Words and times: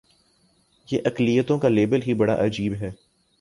یہ 0.91 0.99
اقلیتوں 1.05 1.59
کا 1.59 1.67
لیبل 1.67 1.99
ہی 2.07 2.13
بڑا 2.13 2.45
عجیب 2.45 2.73
ہے۔ 2.81 2.91